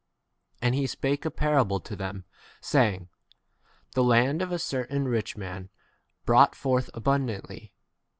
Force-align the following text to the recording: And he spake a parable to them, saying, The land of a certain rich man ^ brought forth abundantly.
And 0.63 0.73
he 0.73 0.87
spake 0.87 1.25
a 1.25 1.29
parable 1.29 1.79
to 1.81 1.95
them, 1.95 2.23
saying, 2.59 3.09
The 3.93 4.03
land 4.03 4.41
of 4.41 4.51
a 4.51 4.57
certain 4.57 5.07
rich 5.07 5.37
man 5.37 5.65
^ 5.65 5.69
brought 6.25 6.55
forth 6.55 6.89
abundantly. 6.95 7.75